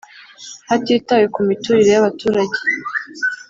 [0.69, 2.59] Hatitawe ku miturire y abaturage